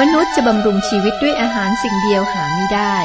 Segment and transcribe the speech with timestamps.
[0.00, 2.96] มนุษย์จะบำรุงชีวิตด้วยอาหารสิ่งเดียวหาไม่ได้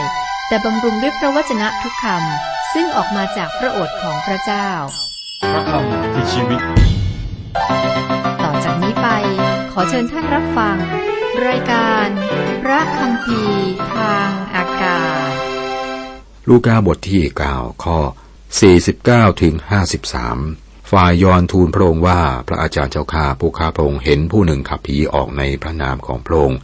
[0.47, 4.69] แต่บำรุงด้วยพระวจนะทุกคำซึ่งออกมาจากพระโอษฐ์ของพระเจ้า
[5.51, 6.61] พระคำคือชีวิต
[8.43, 9.07] ต่อจากนี้ไป
[9.71, 10.77] ขอเชิญท่านรับฟัง
[11.47, 12.07] รายการ
[12.63, 13.41] พระคำพี
[13.95, 15.33] ทางอากาศ
[16.49, 17.23] ลูกาบทที่
[17.53, 17.99] 9ข้อ
[18.69, 19.53] 49ถึง
[20.19, 26.59] 53ฝ่ายยอนทูลพระองค์ว่าพระอาจารย์เจ้าข้าผู้ข้าพระองค์เห็นผู้หนึ่งขับผีออกในพระนามของพระองค์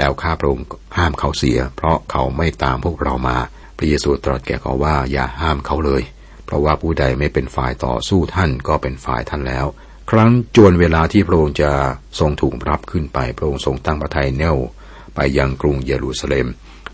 [0.00, 3.36] แล้วข้าพระองค์ห้ามเขาเสีย เพราะเขาไม่ตามพวกเรามา
[3.78, 6.02] พระเยซูตรัสแก่เขาว่าอย่าห้ามเขาเลย
[6.44, 9.66] เพราะว่าผู้ใดไม่เป็นฝ่ายต่อสู้ท่านก็เป็นฝ่ายท่านแล้ว
[10.10, 11.70] ครั้งจวนเวลาที่พระองค์จะ
[12.18, 14.56] ทรงถูกรับขึ้นไป พระองค์ทรงตั้งพระทัยแน่ว
[15.14, 16.46] ไปยังกรุงเยรูซาเล็ม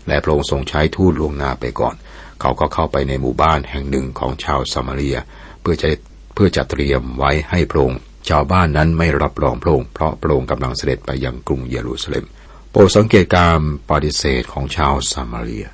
[0.07, 1.95] และพระองค์ทรงใช้ทูตล่วงหน้าไปก่อน
[2.41, 5.17] เขาก็เข้าไปในหมู่บ้านแห่งหนึ่งของชาวซามาเรีย
[5.61, 5.89] เพื่อจะ
[6.33, 7.99] เพื่อจะเตรียมไว้ให้พระองค์
[8.29, 12.25] ชาวบ้านนั้นไม่รับรองพระองค์เพราะพระองค์กำลังเสด็จไปยังกรุงเยรูซาเล็ม
[12.77, 15.67] โปรดสังเกตการปฏิเสธของชาวซามาเรีย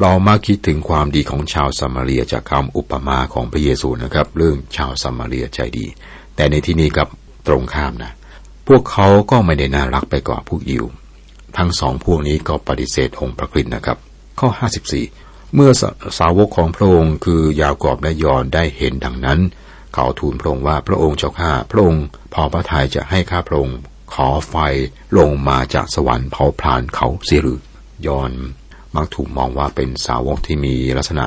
[0.00, 5.86] เรามาคิดถึงความดีของชาวซามาเรียจากคำอุปมาของพระเยซูนะครับ เรื่องชาวซามาเรียใจดี
[6.36, 7.08] แต่ในที่นี้กับ
[7.46, 8.12] ตรงข้ามนะ
[8.68, 10.84] พวกเขาก็ไม่ได้น่ารักไปกว่าพวกยิว
[11.56, 13.98] ทั้งสองพวกนี้ก็ปฏิเสธองค์พระคริสต์นะครับ
[14.40, 14.48] ข้อ
[15.02, 15.82] 54 เมื่อส
[16.18, 19.40] สาวกของพระองค์คือยากอบและยอนได้เห็นดังนั้น
[19.94, 22.04] เขาทูลพระองค์ว่าพระองค์เจ้าข้าพระองค์
[22.34, 23.78] พอพระทัยจะให้ข้าพระองค์
[24.14, 24.56] ขอไฟ
[25.18, 27.60] ลงมาจากสวรรค์เผาพลานเขาเสียหรือ
[28.06, 28.32] ยอน
[28.94, 31.26] มักถูกมองว่าเป็นสาวกที่มีลักษณะ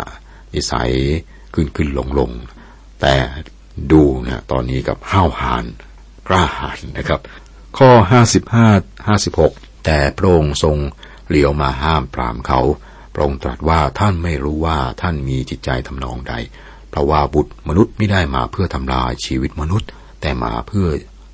[0.53, 0.91] นิสัย
[1.53, 2.31] ขึ้นขึ้นลงลง
[3.01, 3.15] แต่
[3.91, 5.63] ดูนะตอนนี้กับห้าวหาญ
[6.27, 7.19] กล้าหาญนะครับ
[7.77, 7.89] ข้อ
[8.51, 10.77] 55 56แต่พระองค์ทรง
[11.27, 12.61] เหลียวมาห้ามปรามเขา
[13.13, 16.33] พระองค์ตรัสว่าท่านไม่รู้ว่าท่านมีจิตใจทำนองใด
[16.89, 19.89] เพราะว่าบุตรมนุษย์ไม่ได้มาเพื่อทำลายชีวิตมนุษย์
[20.21, 20.87] แต่มาเพื่อ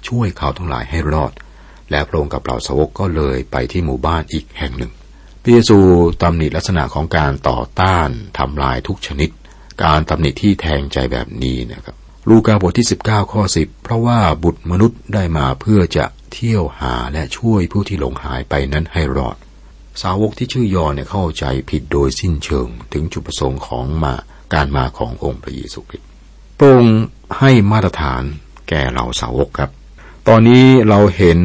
[0.08, 1.32] ช่วยเขาทั้งหลายให้รอด
[1.92, 4.92] และพระองค์กับเหล่าสาวกก็เลยไปที่หมู่บ้านอีกแห่งหนึ่ง
[5.44, 5.78] พระเยซู
[6.22, 9.30] ตำหนิลักษณะของการต่อต้านทำลายทุกชนิด
[9.84, 11.96] การตำหนิที่แทงใจแบบนี้นะครับ
[12.30, 19.36] ลูกาบทที่ 19 ข้อ 10 เพราะว่าบุตรมนุษย์ได้มาเพื่อจะเที่ยวหาและช่วยผู้ที่หลงหายไปนั้นให้รอด
[20.02, 24.14] สาวกที่ชื่อยอนเนี่ยเข้าใจผิดโดยสิ้นเชิง ถึงจุดประสงค์ของมา
[24.54, 26.08] การมาขององค์พระเยซูคริสต์
[26.58, 27.00] พระองค์
[27.40, 28.24] ให้มาตรฐาน
[28.70, 29.70] แก่เราสาวกครับ
[30.32, 31.40] ตอนนี้เราเห็น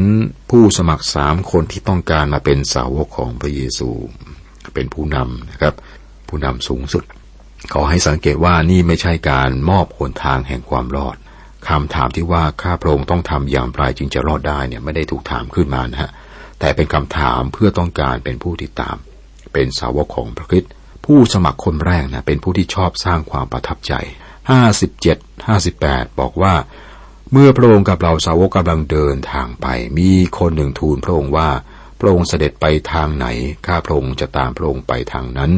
[0.50, 3.90] ผู้สมัครสามคนที่ต้องการมาเป็นสาวกของพระเยซู
[4.74, 5.74] เป็นผู้นำนะครับ
[6.28, 7.04] ผู้นำสูงสุด
[7.72, 11.16] ขอให้สังเกตว่านี่ไม่ใช่การมอบหนทางแห่งความรอด
[11.68, 16.10] คำถามที่ว่าข้าพระองค์ต้องทำอย่างไรจึงจะรอดได้เนี่ยไม่ได้ถูกถามขึ้นมานะฮะ
[16.60, 18.96] แต่เป็นคำถามเพื่อต้องการเป็นผู้ติดตาม
[19.52, 20.72] เป็นสาวกของพระคริสต์
[21.04, 23.92] ผู้สมัครคนแรกนะเป็นผู้ที่ชอบสร้างความประทับใจ
[24.72, 26.54] 57 58 บอกว่า
[27.32, 29.66] เมื่อพระองค์กับเราสาวกกำลังเดินทางไป
[29.98, 31.48] มีคนหนึ่งทูลพระองค์ว่า
[32.00, 33.26] พระองค์เสด็จไปทางไหน
[33.66, 35.52] ข้าพระองค์จะตามพระองค์ไปทางนั้น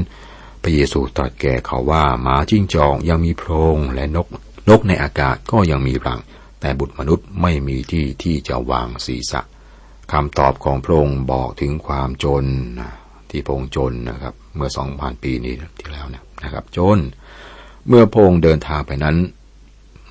[0.63, 4.27] พระเยซูตรัสแก่เขาว่าหมาจิ้งจอกยังมีโพรงและนก
[4.69, 6.21] นกในอากาศก็ยังมีรัง
[6.61, 9.41] แต่บุตรมนุษย์ไม่มีที่ที่จะวางศีรษะ
[10.13, 12.45] คำตอบของพระองค์บอกถึงความจน
[13.31, 16.07] ที่พระองค์จนนะครับ เมื่อสองพันปีนี้ที่แล้ว
[16.45, 16.99] นะครับ จน
[17.89, 19.17] เมื่อพระองค์เดินทางไปนั้น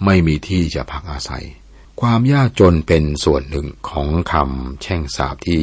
[0.05, 1.45] ไม่มีที่จะพักอาศัย
[2.01, 5.61] ความยากจนเป็นส่วนหนึ่งของคำแช่งสาบที่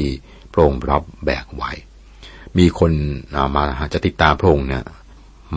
[0.53, 1.71] พระองค์รับแบกไว้
[2.59, 2.93] มีคน
[3.57, 4.85] มาจะติดตามพระองค์เนี่ย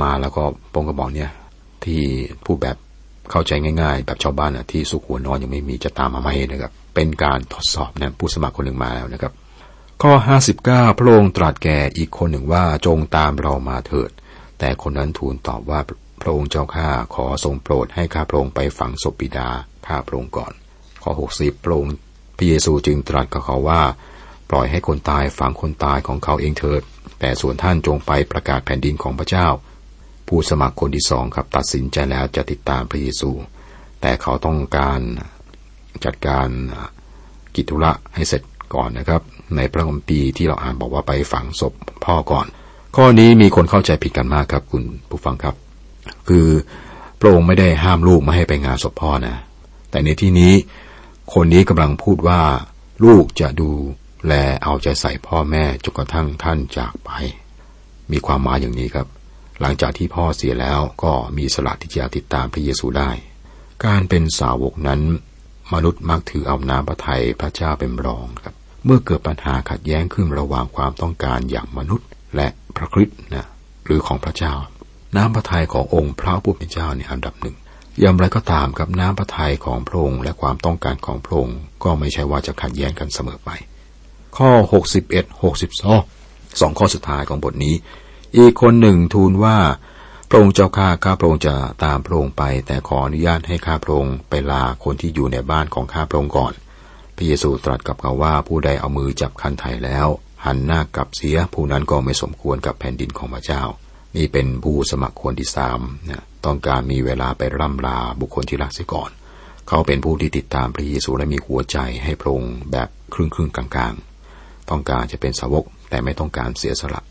[0.01, 1.31] มาแล้วก็พระองค์ก็บอกเนี่ย
[1.85, 2.01] ที่
[2.45, 2.77] ผู้แบบ
[3.31, 9.33] เข้าใจง่ายๆ แบบชาวบ้านนะที่สุขหัวนอนยังไม่มีจะตามมาไหมนะครับ เป็นการทดสอบนะผู้สมัครคนหนึ่งมาแล้วนะครับ
[10.01, 10.13] ข้อ
[10.57, 14.11] 59 พระองค์ตรัสแก่อีกคนหนึ่งว่าจงตามเรามาเถิด
[14.59, 15.79] แต่คนนั้นทูลตอบว่า
[16.27, 19.49] ระองค์เจ้าข้าขอทรงโปรดให้ข้าพระองค์ไปฝังศพบิดา
[19.87, 20.53] ข้าพระองค์ก่อน
[21.03, 21.93] ข้อ60พระองค์
[22.37, 23.81] พระเยซูจึงตรัสกับเขาว่า
[24.49, 26.81] ปล่อยให้คนตายฝังคนตายของเขาเองเถิด
[27.19, 29.47] แต่ส่วนท่านจงไปประกาศแผ่นดินของพระเจ้า
[30.27, 33.31] ผู้สมัครคนที่สองครับตัดสินใจแล้วจะติดตามพระเยซู
[34.01, 35.01] แต่เขาต้องการ
[36.05, 36.47] จัดการ
[37.55, 38.41] กิจธุระให้เสร็จ
[38.75, 39.21] ก่อนนะครับ
[39.55, 41.73] ในพระคัมภีร์ที่เราอ่านบอกว่าไปฝังศพ
[42.05, 42.45] พ่อก่อน
[42.95, 45.64] ข้อนี้มีคนเข้าใจผิดกันมากครับคุณผู้ฟังครับ
[46.27, 46.47] คือ
[47.19, 49.35] พระองค์ไม่ได้ห้ามลูกไม่ให้ไปงานศพพ่อนะ
[49.91, 50.53] แต่ในที่นี้
[51.33, 52.41] คนนี้กำลังพูดว่า
[53.03, 53.71] ลูกจะดู
[54.27, 57.09] แลเอาใจใส่พ่อแม่จนกระทั่งท่านจากไป
[58.11, 59.07] มีความหมายอย่างนี้ครับ
[59.61, 63.11] หลังจากที่พ่อเสียแล้วก็มีสละที่จะติดตามพระเยซูได้
[63.85, 65.01] การเป็นสาวกนั้น
[65.73, 68.53] มนุษย์มักถือเอาน้ำพระทัยพระเจ้าเป็นรองครับ
[68.85, 73.45] เมื่อเกิดปัญหาขัดแย้งขึ้นระหว่างความต้องการอย่างมนุษย์ และพระคริสต์นะ
[73.85, 74.53] หรือของพระเจ้า
[75.15, 77.55] น้ำพระทัยขององค์พระผู้เป็นเจ้าในอันดับหนึ่ง
[77.99, 83.49] อย่างไรก็ตามกับน้ำพระทัยของพระองค์และความต้องการของพระองค์ก็ไม่ใช่ว่าจะขัดแย้งกันเสมอไป
[84.37, 84.49] ข้อ
[85.11, 87.75] 61 62สองข้อสุดท้ายของบทนี้
[88.37, 89.57] อีกคนหนึ่งทูลว่า
[90.29, 96.53] พระองค์เจ้าข้าข้าพระองค์จะตามพระองค์ไป แต่ขออนุญาตให้ข้าพระองค์ไปลาคนที่อยู่ในบ้านของข้าพระองค์ก่อน
[97.15, 100.07] พระเยซูตรัสกับเขาว่าผู้ใดเอามือจับคันไถ่แล้ว
[100.45, 103.63] หันหน้ากลับเสียผู้นั้นก็ไม่สมควรกับแผ่นดินของพระเจ้า
[104.17, 105.79] นี่เป็นผู้สมัครคนที่สาม
[106.09, 109.11] นะต้องการมีเวลาไปร่ำลาบุคคลที่รักเสียก่อน
[109.67, 117.01] เขาเป็นผู้ที่ติดตามพระเยซูและมีหัวใจให้พระองค์แบบครึ่งครึ่งกลางๆ ต้องการจะเป็นสาวกแต่ไม่ต้องการเสียสละ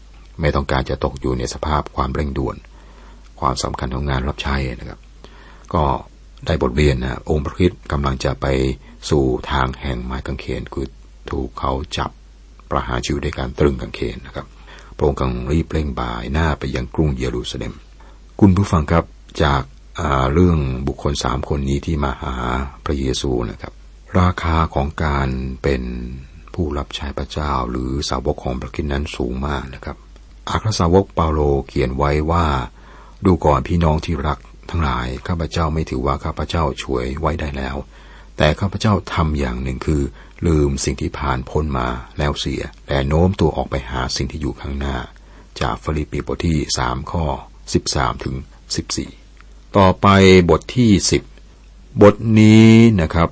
[0.41, 2.57] ไม่ต้องการจะตกอยู่ในสภาพความเร่งด่วน
[3.41, 5.01] ความสำคัญของงานรับใช้นะครับ
[5.75, 5.83] ก็
[6.47, 8.47] ได้บทเรียนนะองค์พระคิดกำลังจะไป
[9.11, 10.87] สู่ทางแห่งไม้กางเขนคือ
[11.31, 12.11] ถูกเขาจับ
[12.71, 14.47] ประหารชีวิตด้วยการตรึงกางเขนนะครับ
[14.97, 17.73] พระองค์กำลังรีบเร่งบ่ายหน้าไปยังกรุงเยรูซาเล็ม
[18.41, 19.05] คุณผู้ฟังครับ
[19.43, 19.63] จาก
[20.33, 22.35] เรื่องบุคคลสามคนนี้ที่มาหา
[22.85, 23.73] พระเยซูนะครับ
[24.21, 25.29] ราคาของการ
[25.63, 25.83] เป็น
[26.55, 29.97] ผู้รับใช้พระเจ้าหรือสาวกของพระคิดนั้นสูงมากนะครับ
[30.51, 32.47] อัครสาวกเปาโลเขียนไว้ว่า
[33.27, 34.39] ดูก่อนพี่น้องที่รัก
[34.71, 37.77] ทั้งหลายข้าพเจ้าไม่ถือว่าข้าพเจ้าช่วยไว้ได้แล้ว
[38.37, 40.03] แต่ข้าพเจ้าทำอย่างหนึ่งคือ
[40.47, 41.89] ลืมสิ่งที่ผ่านพ้นมา
[42.19, 44.97] แล้วเสียแต่โน้มตัวออกไปหาสิ่งที่อยู่ข้างหน้า
[45.61, 47.25] จากฟิลิปปีบทที่สามข้อ
[47.75, 48.35] สิบสามถึง
[48.77, 49.11] สิบสี่
[49.77, 50.07] ต่อไป
[50.51, 51.23] บทที่สิบ
[52.03, 52.71] บทนี้
[53.01, 53.29] นะครับ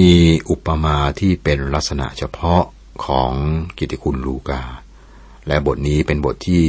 [0.00, 0.12] มี
[0.50, 2.62] อุปมาที่เป็นลักษณะเฉพาะ
[3.04, 3.32] ของ
[3.78, 4.62] กิติคุณลูกา
[5.46, 6.64] และบทนี้เป็นบทที่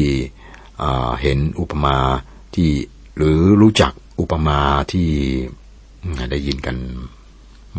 [1.22, 1.98] เห็นอุปมา
[2.56, 2.70] ที่
[3.18, 4.60] หรือรู้จักอุปมา
[4.92, 5.10] ที่
[6.32, 6.76] ได้ยินกัน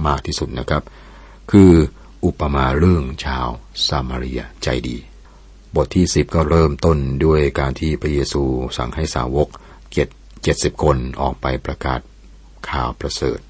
[0.06, 0.82] มากที่สุดนะครับ
[1.50, 1.72] คือ
[2.24, 3.46] อุปมาเรื่องชาว
[3.86, 4.96] ซามารียใจดี
[5.76, 8.42] บทที่สิบก็เริ่มต้นด้วยการที่พระเยซู
[8.76, 9.48] สั่งให้สาวก
[9.90, 10.12] เกียรติ
[10.42, 12.00] เจ็ดสิบคนออกไปประกาศ
[12.70, 13.40] ข่าวประเสริฐ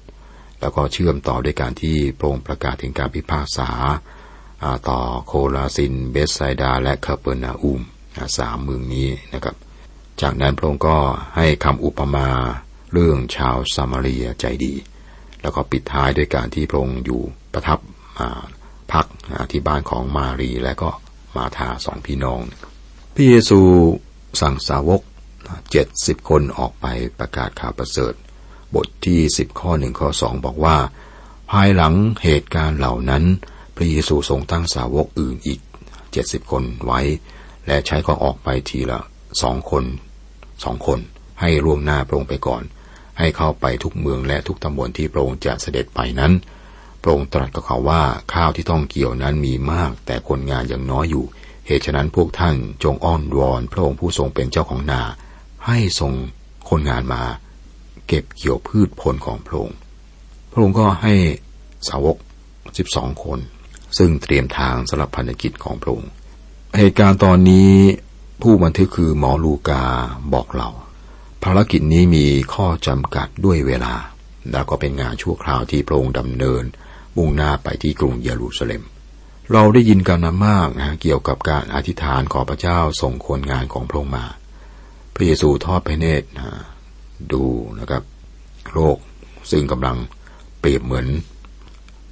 [0.59, 3.69] แล้วก็เชื่อมต่อด้วยการที่พระองค์ประกาศถึงการพิพากษา
[4.89, 7.81] ต่อโคลาซิน เบสไซดา และคาเปอร์นาอุม
[8.37, 9.55] สามเมืองนี้นะครับ
[10.21, 10.97] จากนั้นพระองค์ก็
[11.35, 12.27] ให้คำอุปมา
[12.93, 14.73] เรื่องชาวซามาเรียใจดี
[15.41, 17.21] แล้วก็ปิดท้ายด้วยการที่พระองค์อยู่
[17.55, 17.79] ประทับ
[18.93, 19.05] พัก
[19.51, 20.89] ที่บ้านของมารีและก็
[21.35, 22.41] มาธาสองพี่น้อง
[23.13, 23.59] พระเยซู
[24.41, 25.01] สั่งสาวก
[25.71, 26.85] เจ็ดสิบคนออกไป
[27.19, 28.13] ประกาศข่าวประเสริฐ
[28.75, 30.77] บทที่สิบข้อหนึ่งข้อสองบอกว่า
[31.51, 31.93] ภายหลัง
[32.23, 33.23] เหตุการณ์เหล่านั้น
[33.75, 35.59] พระเยซูทรงตั้งสาวกอื่นอีก
[36.11, 37.01] เจ็ดสิบคนไว้
[37.67, 38.99] และใช้ก็ออกไปทีละ
[39.41, 39.83] สองคน
[40.63, 40.99] สองคน
[41.41, 42.63] ให้ล่วงหน้าพระองค์ไปก่อน
[43.19, 46.33] ให้เข้าไปทุกเมืองและทุกตำบลที่พระองค์จะเสด็จไปนั้น
[47.05, 48.03] ระองค์ตรัสกับเขาว่า
[48.33, 51.25] ข้าวที่ต้องเกี่ยวนั้นมีมาก แต่คนงานยังน้อยอยู่
[51.67, 55.01] เหตุฉะนั้นพวกท่านจงอ้อนวอนพระองค์ผู้ทรงเป็นเจ้าของนา
[55.65, 56.13] ให้ส่ง
[56.69, 57.23] คนงานมา
[58.07, 59.77] เก็บเกี่ยวพืชผลของพระองค์
[60.51, 61.13] พระองค์ก็ให้
[61.87, 62.17] สาวก
[62.77, 63.39] สิบองคน
[63.97, 66.09] ซึ่งเตรียมทางสำหรับพันธกิจของพระองค์
[66.77, 67.71] เหตุการณ์ตอนนี้
[68.41, 69.83] ผู้บันทึกคือหมอลูกา
[70.33, 70.69] บอกเรา
[71.43, 73.93] ภารกิจนี้มีข้อจำกัดด้วยเวลา
[74.51, 76.63] แล้วก็เป็นงานชั่วคราวที่พระองค์ดำเนิน
[77.17, 78.83] มุ่งหน้าไปที่กรุงเยรูซาเล็ม
[79.51, 84.25] เราได้ยินกันมามากนะเกี่ยวกับการอธิษฐานขอพระเจ้าส่งคนงานของพระองค์มา
[85.15, 86.27] พระเยซูทอดพระเนตร
[87.33, 87.43] ดู
[87.79, 88.03] นะครับ
[88.73, 88.97] โลก
[89.51, 89.97] ซึ่งกำลัง
[90.59, 91.07] เปรียบเหมือน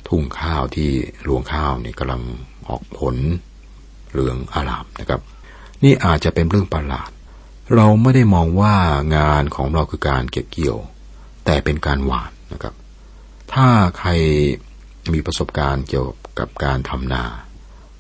[0.08, 0.90] ทุ่งข้าวที่
[1.28, 2.22] รวงข้าวนี่กำลัง
[2.68, 3.16] ออกผล
[4.12, 5.22] เหลืองอารามนะครับ
[5.84, 7.10] นี่อาจจะเป็นเรื่องประหลาด
[7.76, 8.76] เราไม่ได้มองว่า
[9.16, 10.78] งานของเราคือการเก็บเกี่ยว
[11.46, 12.74] แต่เป็นการหวานนะครับ
[13.54, 13.68] ถ้า
[14.00, 14.10] ใคร
[15.12, 16.08] มีประสบการณ์เกี่ยว
[16.40, 17.24] กับการทำนา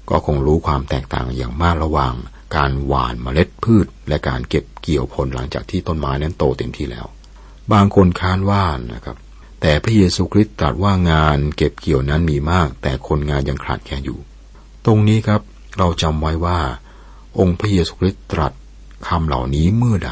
[0.09, 2.13] ก็คงรู้ความแตกต่างอย่างมากระหว่าง
[2.55, 7.05] การหว่านเมล็ดพืช และการเก็บเกี่ยวผลหลังจากที่ต้นไม้นั้นโตเต็มที่แล้ว
[7.73, 9.17] บางคนค้านว่านนะครับ
[9.61, 14.19] แต่พระเยซูคริสต์ตรัสว่างานเก็บเกี่ยวนั้นมีมาก แต่คนงานยังขาดแคลนอยู่
[14.85, 15.41] ตรงนี้ครับ
[15.77, 16.59] เราจำไว้ว่า
[17.39, 18.53] องค์พระเยซูคริสต์ตรัส
[19.07, 20.11] คำเหล่านี้เมื่อใด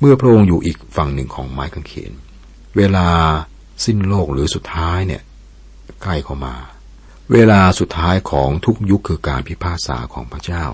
[0.00, 2.12] เมื่อพระองค์อยู่อีกฝั่งหนึ่งของไม้กางเขน
[2.76, 3.06] เวลา
[3.84, 5.22] สิ้นโลกหรือสุดท้ายเนี่ย
[6.02, 6.54] ใกล้เข้ามา
[7.32, 10.64] เวลาสุดท้ายของทุกยุคคือการพิพากษาของพระเจ้า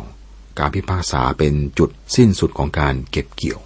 [0.58, 3.60] การพิพากษาเป็นจุดสิ้นสุดของการเก็บเกี่ยว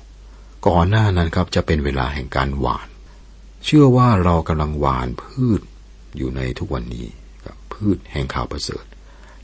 [0.67, 2.88] ก่อนหน้านั้นครับจะเป็นเวลาแห่งการหวาน
[3.64, 5.61] เชื่อว่าเรากำลังหวานพืช
[6.17, 7.07] อยู่ในทุกวันนี้
[7.45, 8.85] กับพืชแห่งข่าวประเสริฐ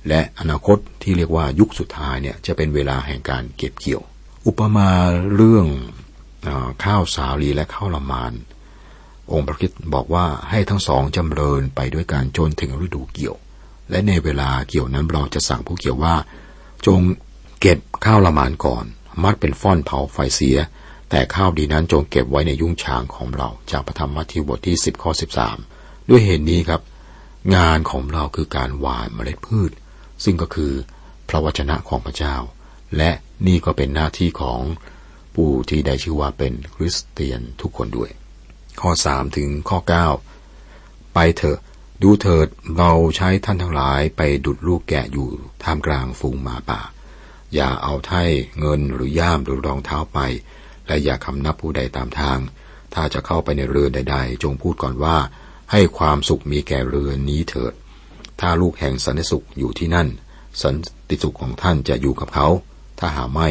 [0.09, 4.03] และอนาคตที่เรียกว่ายุคสุดท้ายเนี่ยจะเป็นเวลาแห่งการเก็บเกี่ยว
[4.47, 4.91] อุปมา
[5.35, 5.67] เรื่อง
[6.47, 6.49] อ
[6.85, 8.33] ข้าวสาลีและข้าวละมาน
[9.33, 13.37] องค์พระคิดบอกว่าให้ทั้งสองจำเริญไปด้วยการจนถึงฤดูเกี่ยว
[13.91, 16.15] และในเวลาเกี่ยวนั้นเราจะสั่งผู้เกี่ยวว่า
[16.87, 17.01] จง
[17.61, 18.85] เก็บข้าวละมานก่อน
[19.23, 20.59] มัดเป็นฟ่อนเผาไฟเสีย
[21.11, 25.57] แต่ข้าวดีนั้นจงเก็บไว้ในยุ้งฉางของเรา จากพระธรรมมัทธิวบทที่สิบข้อสิบสาม
[26.09, 26.81] ด้วยเหตุนนี้ครับ
[27.57, 29.71] งานของเราคือการหว่านเมล็ดพืช
[30.25, 30.73] ซึ่งก็คือ
[31.29, 32.37] พระวจนะของพระเจ้า
[32.97, 33.11] และ
[33.47, 34.61] นี่ก็เป็นหน้าที่ของ
[35.35, 38.11] ผู้ที่ได้ชื่อว่าเป็นคริสเตียนทุกคนด้วย
[38.81, 40.07] ข้อสามถึงข้อเก้า
[41.15, 41.59] ไปเถอะ
[42.03, 45.29] ดูเถิดเราใช้ท่านทั้งหลายไปดุดลูกแกะอยู่
[45.63, 46.81] ท่ามกลางฝูงหมาป่า
[47.55, 48.23] อย่าเอาไถ่
[48.59, 50.19] เงินหรือย่ามหรือรองเท้าไป
[50.87, 52.39] และอย่าคำนับผู้ใดตามทาง
[52.95, 55.17] ถ้าจะเข้าไปในเรือนใด ๆ จงพูดก่อนว่า
[55.73, 57.73] ให้ความสุขมีแก่เรือนนี้เถิด
[58.41, 60.09] ถ้าลูกแห่งสันติสุขอยู่ที่นั่น
[60.63, 60.75] สัน
[61.09, 62.49] ติสุขของท่านจะอยู่กับเขา
[62.99, 63.49] ถ้าหาไม่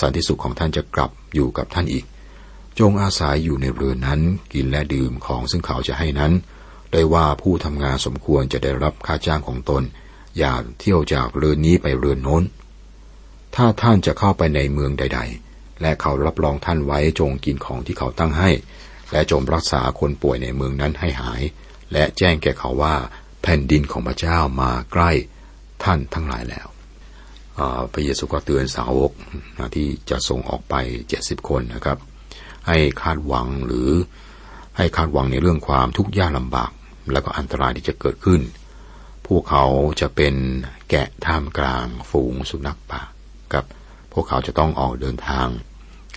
[0.00, 2.04] สันติสุขของท่านจะกลับอยู่กับท่านอีก
[2.78, 4.20] จงอาศัยอยู่ในเรือนนั้น
[4.52, 6.32] กินและดื่มของซึ่งเขาจะให้นั้น
[6.92, 9.82] ได้ว่าผู้ทำงานสมควรจะได้รับค่าจ้างของตน
[10.38, 12.42] อย่าเที่ยวจากเรือนนี้ไปเรือนโน้น
[13.56, 18.50] ถ้าท่านจะเข้าไปในเมืองใด ๆ และเขารับรองท่านไว้จงกินของที่เขาตั้งให้
[19.12, 21.42] และจงรักษาคนป่วยในเมืองนั้นให้หาย
[21.92, 22.94] และแจ้งแก่เขาว่า
[23.42, 25.10] แผ่นดินของพระเจ้ามาใกล้
[25.84, 26.66] ท่านทั้งหลายแล้ว
[27.92, 29.12] พระเยซูก็เตือนสาวก
[29.74, 30.74] ที่จะส่งออกไป
[31.08, 31.98] เจ็ดสิบคนนะครับ
[32.68, 33.90] ให้คาดหวังหรือ
[34.76, 36.70] ให้คาดหวังในเรื่องความทุกข์ยากลำบาก
[37.12, 38.40] และก็อันตรายที่จะเกิดขึ้น
[39.26, 39.64] พวกเขา
[40.00, 40.34] จะเป็น
[40.90, 43.02] แกะท่ามกลางฝูงสุนัขป่า
[43.54, 43.64] กับ
[44.12, 45.48] พวกเขาจะต้องออกเดินทาง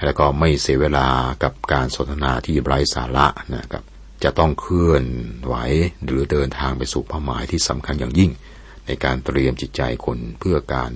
[0.05, 1.07] แล้วก็ไม่เสียเวลา
[1.43, 3.83] กับการสนทนาที่ไร้สาระนะครับ
[4.23, 5.03] จะต้องเคลื่อน
[5.45, 5.55] ไหว
[6.05, 8.31] หรือเดินทางไปสู่เป้าหมายที่สำคัญอย่างยิ่ง
[8.85, 10.91] ในการเตรียมจิตใจคนเพื่อการ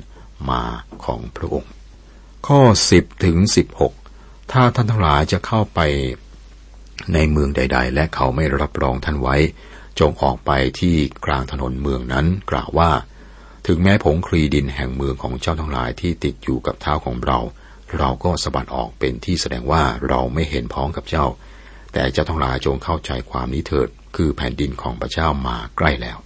[0.49, 0.63] มา
[1.05, 1.71] ของพระองค์
[2.47, 2.61] ข้อ
[2.93, 3.37] 10ถึง
[3.77, 4.00] 16
[4.51, 5.79] ถ้าท่านทั้งหลายจะเข้าไป
[7.13, 9.35] ในเมืองใด ๆ และเขาไม่รับรองท่านไว้
[9.99, 12.91] จงออกไปที่กลางถนนเมืองนั้นกล่าวว่า
[13.67, 17.39] ถึงแม้ผงคลีดินแห่งเมืองของเจ้าทั้งหลายที่ติดอยู่กับเท้าของเรา
[17.97, 21.25] เราก็สะบัดออกเป็นที่แสดงว่าเราไม่เห็นพ้องกับเจ้า
[21.93, 26.17] แต่เจ้าทั้งหลายจงเข้าใจความนี้เถิด คือแผ่นดินของพระเจ้ามาใกล้แล้ว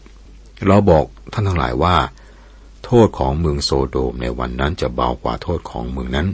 [0.67, 1.95] เราบอกท่านทั้งหลายว่า
[2.85, 6.27] โทษของเมืองโซโดมในวันนั้นจะเบากว่าโทษของเมืองนั้น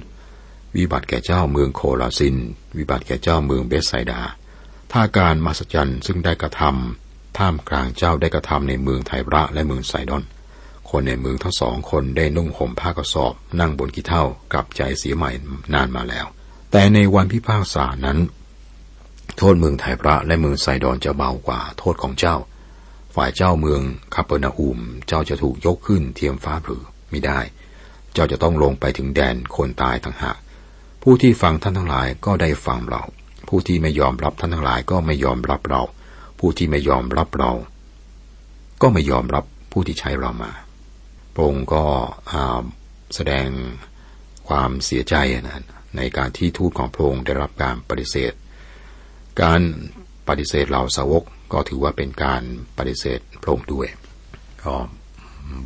[0.78, 2.38] วิบัติแก่เจ้าเมืองโคลาซิน
[2.78, 4.22] วิบัติแก่เจ้าเมืองเบสไซดา
[4.92, 10.24] ถ้าการมาสจันซึ่งได้กระทำท่ามกลางเจ้าได้กระทำในเมืองไทระและเมืองไซดอน
[10.90, 14.24] คนในเมืองทั้งสองคนได้นุ่งห่มผ้ากระสอบ นั่งบนกีเท่า
[14.54, 15.32] กลับใจเสียใหม่
[15.74, 16.26] นานมาแล้ว
[16.72, 18.20] แต่ในวันพิพากษานั้น
[19.38, 22.36] โทษเมืองไทระและเมืองไซดอนจะเบากว่าโทษของเจ้า
[23.16, 23.82] ฝ่ายเจ้าเมือง
[24.16, 27.40] คาเปอร์นาอุมเจ้าจะถูกยกขึ้นเทียมฟ้าหรือไม่ได้
[28.14, 30.38] เจ้าจะต้องลงไปถึงแดนคนตายทั้งหาก
[31.02, 33.02] ผู้ที่ฟังท่านทั้งหลายก็ได้ฟังเรา
[33.48, 35.82] ผู้ที่ไม่ยอมรับท่านทั้งหลายก็ไม่ยอมรับเรา
[36.40, 37.52] ผู้ที่ไม่ยอมรับเรา
[38.82, 40.52] ก็ไม่ยอมรับผู้ที่ใช้เรามา
[41.34, 41.84] พระองค์ก็
[43.16, 43.48] แสดง
[44.48, 45.64] ความเสียใจนะ
[45.98, 48.34] ในการที่ทูตของพระองค์ได้รับการปฏิเสธ
[49.42, 49.62] การ
[50.28, 52.42] ปฏิเสธเหล่าสาวกก็ถือว่าเป็นการ
[52.78, 53.88] ปฏิเสธพระองค์ด้วย
[54.64, 54.74] ก็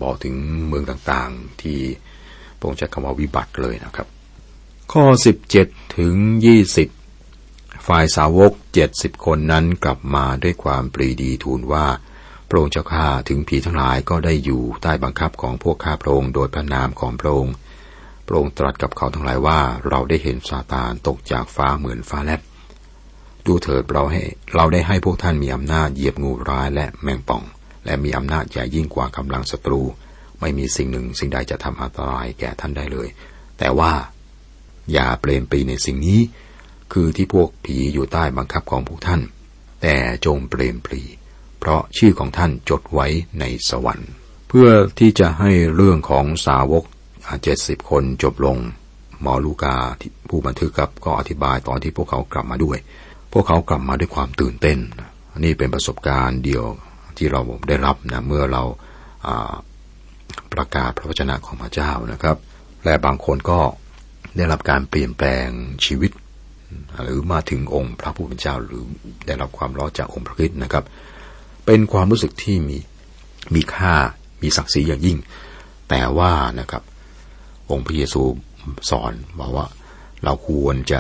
[0.02, 0.36] บอกถึง
[0.68, 1.80] เมืองต่างๆที่
[2.58, 4.08] พระองค์ใช้คำว่าวิบัติเลยนะครับ
[4.94, 5.06] ข้อ
[5.52, 6.16] 17 ถึง
[7.00, 11.86] 20 ฝ่ายสาวกเจ็ดสิบคนนั้นกลับมาด้วยความปรีดีทูลว่า
[12.50, 17.56] พระองค์เจ้าข้าถึงผีทั้งหลายก็ได้อยู่ใต้บังคับของพวกข้าพระองค์โดยพระนามของพระองค์
[18.28, 22.42] พระองค์ตรัสกับเขาทั้งหลายว่าเราได้เห็นซาตานตกจากฟ้าเหมือนฟ้าแลบ
[23.46, 24.22] ดูเถิดเราให้
[24.56, 27.44] เราได้ให้พวกท่านมีอำนาจเหยียบงูร้ายและแมงป่อง
[27.86, 29.82] และมีอำนาจใหญ่ยิ่งกว่ากำลังศัตรู
[30.40, 33.08] ไม่มีสิ่งหนึ่งสิ่งใดจะทำอันตรายแก่ท่านได้เลย
[33.60, 33.92] แต่ว่า
[34.94, 36.20] อย่าเปลนปีในสิ่งนี้
[36.94, 39.22] คือที่พวกผีอยู่ใต้บังคับของพวกท่าน
[39.82, 41.02] แต่จงเปรมปรี
[41.60, 43.08] เพราะชื่อของท่านจดไว้
[43.40, 44.12] ในสวรรค์
[44.48, 46.84] เพื่อที่จะให้เรื่องของสาวก
[47.44, 48.58] เจ็ดสิบคนจบลง
[49.22, 49.76] หมอลูกา
[50.30, 52.78] ผู้บันทึกกับก็อธิบายตอนที่พวกเขากลับมาด้วย
[53.34, 54.80] พวกเขากลับมาด้วยความตื่นเต้น
[55.40, 56.64] นี่เป็นประสบการณ์เดียว
[57.18, 58.64] ที่เราได้รับนะเมื่อเรา
[60.54, 62.38] ประกาศพระวจนะของพระเจ้านะครับ
[62.86, 63.60] และบางคนก็
[64.38, 65.48] ได้รับการเปลี่ยนแปลง
[65.86, 66.12] ชีวิต
[67.04, 68.84] หรือมาถึงองค์พระผู้เป็นเจ้าหรือ
[69.26, 70.84] ได้รับความรอดจากองค์พระคิดนะครับ
[71.66, 72.78] เป็นความรู้สึกที่มี
[73.56, 73.96] มีค่า
[74.42, 75.18] มีศักดิ์ศรีอย่างยิ่ง
[75.90, 76.84] แต่ว่านะครับ
[77.72, 78.22] องค์พระเยซู
[78.90, 79.66] สอนบอกว่า
[80.24, 81.00] เราควรจะ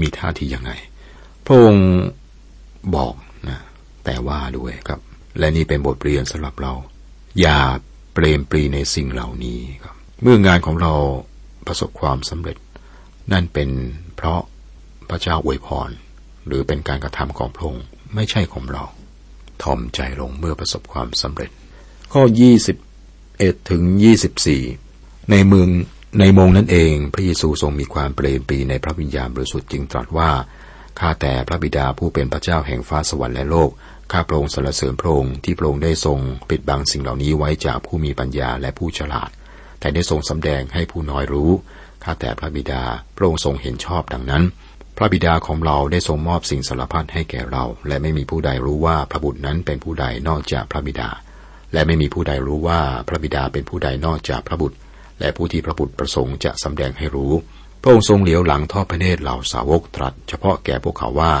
[0.00, 0.70] มีท่าทียังไง
[1.46, 1.88] พระองค์
[2.96, 3.14] บอก
[3.48, 3.58] นะ
[4.04, 5.00] แต่ว่าด้วยครับ
[5.38, 6.72] และนี่เป็นบทเรียนสำหรับเรา
[7.40, 7.58] อย่า
[8.12, 10.92] เปรมปรีในสิ่งเหล่านี้ครับ เมื่องานของเรา
[11.68, 12.56] ประสบความสำเร็จ
[13.32, 13.70] นั่นเป็น
[14.16, 14.40] เพราะ
[15.10, 15.90] พระเจ้าอวยพร
[16.46, 17.84] หรือเป็นการกระทำของพระองค์
[18.14, 18.84] ไม่ใช่ของเรา
[19.62, 21.50] ทอมใจลงเมื่อประสบความสำเร็จ
[22.12, 22.22] ข้อ
[22.96, 23.82] 21 ถึง
[24.56, 25.68] 24 ในเมือง
[26.20, 30.30] ในมงนั้นเอง พระเยซูทรงมีความเปรมปรีในพระวิญญาณบริสุทธิ์จึงตรัสว่า
[31.00, 33.70] ข้าแต่พระบิดาผู้เป็นพระเจ้าแห่งฟ้าสวรรค์และโลก
[34.12, 36.18] ข้าพระองค์สรรเสริญพระองค์ที่พระองค์ได้ทรง
[36.50, 39.30] ปิดบังสิ่งเหล่านี้ไว้จากผู้มีปัญญาและผู้ฉลาด
[39.80, 41.50] แต่ได้ทรงสำแดงให้ผู้น้อยรู้
[42.04, 42.82] ข้าแต่พระบิดา
[43.16, 44.42] พระองค์ทรงเห็นชอบดังนั้น
[44.96, 51.08] พระบิดาของเราได้ทรงมอบสิ่งสารพัดให้แก่เรา และไม่มีผู้ใดรู้ว่าพระบุตรนั้นเป็นผู้ใดนอกจากพระบิดา
[51.72, 54.76] และไม่มีผู้ใดรู้ว่าพระบิดาเป็นผู้ใดนอกจากพระบุตร
[55.20, 57.32] และผู้ที่พระบุตรประสงค์จะสำแดงให้รู้
[57.82, 61.32] พระองค์ทรงเหลียวหลังทอดพระเนตรเหล่าสาวกตรัส เฉพาะแก่พวกเขาว่า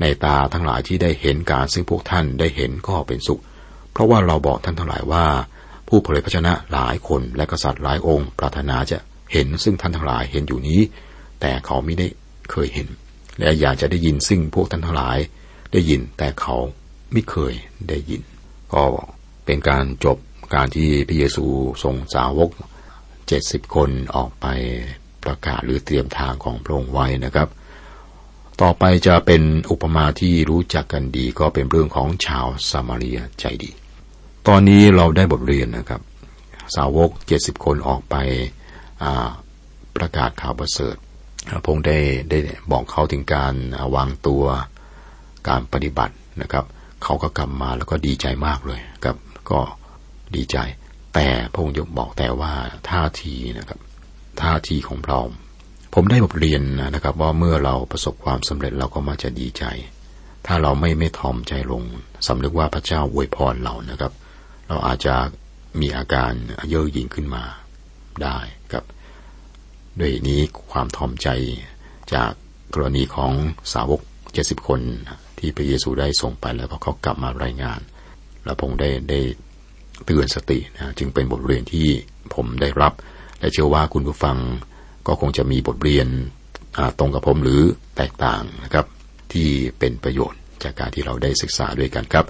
[0.00, 3.40] ในตาทั้งหลายที่ได้เห็นการซึ่งพวกท่านได้เห็นก็เป็นสุข
[3.92, 5.26] เพราะว่าเราบอกท่านทั้งหลายว่า
[5.90, 8.98] ผู้เผยพระชนะหลายคนและกษัตริย์หลายองค์ ปรารถนาจะ
[9.32, 10.80] เห็นซึ่งท่านทั้งหลายเห็นอยู่นี้
[11.40, 12.06] แต่เขาไม่ได้
[12.50, 12.88] เคยเห็น
[13.38, 15.18] และอยากจะได้ยินซึ่งพวกท่านทั้งหลาย
[15.72, 16.56] ได้ยินแต่เขา
[17.12, 17.54] ไม่เคย
[17.88, 18.22] ได้ยิน
[18.74, 18.82] ก็
[19.44, 20.18] เป็นการจบ
[20.54, 21.44] การที่พระเยซู
[21.82, 22.50] ทรงสาวก
[23.28, 24.46] เจ็ดสิบคนออกไป
[25.24, 27.48] ประกาศหรือเตรียมทางของพระองค์ไว้นะครับ
[28.62, 33.70] ต่อไปจะเป็นอุปมาที่รู้จักกันดีก็เป็นเรื่องของชาวซามารียใจดี
[34.48, 36.00] ตอนนี้เราได้บทเรียนนะครับ
[36.76, 38.16] สาวกเจ็ดสิบคนออกไป
[39.96, 40.96] ประกาศข่าวประเสริฐ
[41.66, 41.98] พงได้
[42.30, 42.38] ได้
[42.72, 43.54] บอกเขาถึงการ
[43.96, 44.44] วางตัว
[45.48, 46.64] การปฏิบัตินะครับ
[47.02, 49.16] เขาก็กลับมาแล้วก็ดีใจมากเลยครับ
[49.50, 49.60] ก็
[50.36, 50.56] ดีใจ
[51.14, 52.52] แต่พระองค์ยกบอกแต่ว่า
[52.90, 53.80] ท่าทีนะครับ
[54.42, 55.20] ท่าทีของเรา
[55.94, 56.62] ผมได้บทเรียน
[56.94, 59.64] นะครับ ว่าเมื่อเราประสบความสำเร็จเราก็มาจะดีใจ
[60.46, 61.82] ถ้าเราไม่ไม่ทอมใจลง
[62.26, 64.12] สำนึกว่าพระเจ้าอวยพรเรานะครับ
[64.70, 65.16] เราอาจจะ
[65.80, 66.32] มีอาการ
[66.68, 67.44] เย่อหยิ่งขึ้นมา
[68.22, 68.38] ได้
[68.72, 68.84] ครับ
[70.00, 70.40] ด้วยนี้
[70.72, 71.28] ความทอมใจ
[72.14, 72.30] จาก
[72.74, 73.32] กรณีของ
[73.72, 74.00] สาวก
[74.32, 74.80] เจ็ดสิบคน
[75.38, 77.80] ที่พระเยซูได้ส่งไปแล้วพอเขากลับมารายงาน
[78.44, 79.20] แล้วผมได้ได้
[80.04, 81.88] เตือนสตินะจึงเป็นบทเรียนที่
[82.34, 82.92] ผมได้รับ
[83.40, 84.36] และเชื่อว่าคุณผู้ฟัง
[85.06, 86.08] ก็คงจะมีบทเรียน
[86.98, 87.60] ตรงกับผมหรือ
[87.96, 88.86] แตกต่างนะครับ
[89.32, 89.48] ที่
[89.78, 92.26] เป็นประโยชน์จากการที่เราได้ศึกษาด้วยกันครับ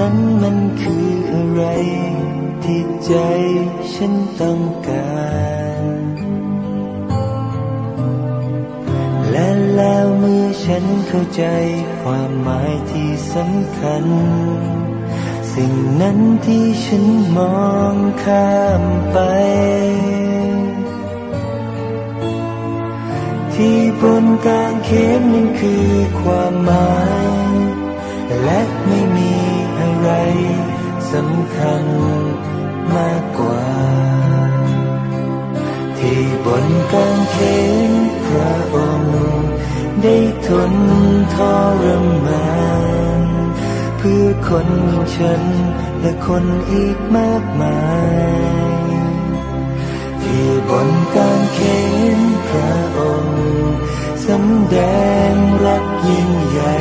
[0.00, 1.62] นั้นมันคืออะไร
[2.64, 3.14] ที่ใจ
[3.94, 5.18] ฉันต้องกา
[5.82, 5.84] ร
[9.30, 11.44] และแล้วเมื่อฉันเข้าใจ
[12.00, 14.04] ความหมายที่สำคัญ
[15.52, 17.04] สิ่งนั้นที่ฉัน
[17.36, 18.82] มองข้าม
[19.12, 19.18] ไป
[23.54, 25.86] ที่บนกางเขนนั่นคือ
[26.20, 26.90] ความหมา
[27.52, 27.56] ย
[28.42, 29.39] และไม่มี
[30.00, 30.10] ไร
[31.12, 31.84] สำคัญ
[32.94, 33.64] มากกว่า
[35.98, 37.36] ที่บนกางเข
[37.90, 37.92] น
[38.26, 39.18] พระองค์
[40.02, 40.72] ได้ทน
[41.34, 41.36] ท
[41.82, 41.84] ร
[42.26, 42.50] มา
[43.18, 43.22] น
[43.98, 45.42] เพื่อคนอย่างฉัน
[46.00, 47.80] และคนอีกมากมา
[48.80, 48.90] ย
[50.22, 51.60] ที่บนการเข
[52.18, 53.40] นพระองค์
[54.26, 54.76] สำแด
[55.32, 55.34] ง
[55.64, 56.74] รักยิ่งใหญ่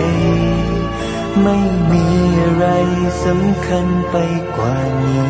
[1.44, 1.58] ไม่
[1.92, 2.06] มี
[2.42, 2.66] อะไร
[3.26, 4.16] สำคัญไป
[4.56, 5.30] กว่านี้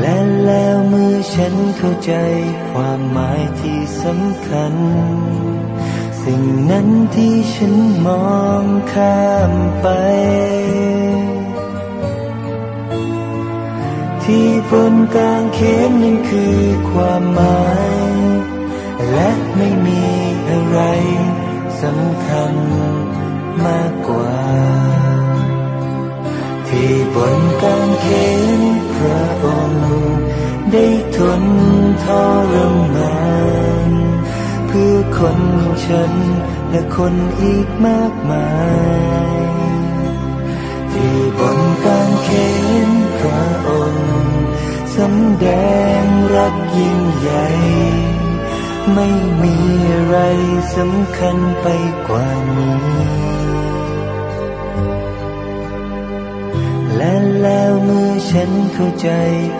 [0.00, 2.12] และแล้วเมื่อฉันเข้าใจ
[2.70, 4.74] ความหมายที่สำคัญ
[6.22, 7.74] สิ่งนั้นที่ฉัน
[8.06, 9.86] มองข้ามไป
[14.24, 16.58] ที่บนกลางเขนนั่นคือ
[16.90, 17.64] ความหมา
[18.12, 18.14] ย
[19.12, 20.02] และไม่มี
[20.48, 20.80] อะไร
[21.84, 22.54] สำคัญ
[23.64, 24.34] มากกว่า
[26.68, 28.06] ที่บนกางเข
[28.60, 28.62] น
[28.94, 29.88] พระองค์
[30.72, 31.44] ได้ทน
[32.04, 32.06] ท
[32.52, 32.54] ร
[32.94, 33.18] มา
[33.88, 33.90] น
[34.66, 35.40] เพื่อคน
[35.86, 36.12] ฉัน
[36.70, 38.48] และคนอีกมากมา
[39.28, 39.32] ย
[40.92, 42.28] ที่บนกางเข
[42.88, 44.12] นพระองค์
[44.96, 45.46] สำแด
[46.02, 46.04] ง
[46.36, 47.46] รักยิ่งใหญ่
[48.92, 49.08] ไม่
[49.42, 49.56] มี
[49.92, 50.18] อะไร
[50.76, 51.66] สำคัญไป
[52.08, 53.34] กว่านี้
[56.96, 59.08] และแล้วเมื่อฉันเข้าใจ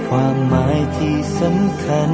[0.08, 2.10] ความหมายที่สำคัญ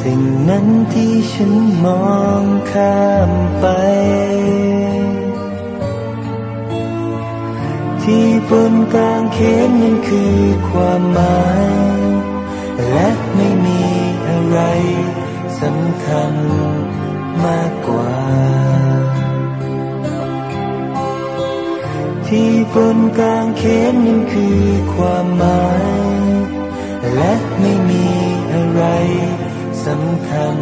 [0.00, 1.52] สิ่งนั้นที่ฉัน
[1.84, 3.66] มองข้ามไป
[8.02, 11.40] ที่บนกลางเขนนั้นคือความหมา
[11.98, 12.02] ย
[12.90, 13.80] และไม่มี
[14.26, 14.60] อะไร
[15.62, 16.34] สำคัญ
[17.44, 18.12] มากกว่า
[22.26, 24.60] ที่บนกลางเขนนั้นคือ
[24.94, 25.84] ความหมาย
[27.14, 28.06] และไม่มี
[28.52, 28.82] อะไร
[29.86, 30.56] สำคัญ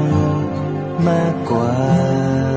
[1.08, 2.53] มากกว่า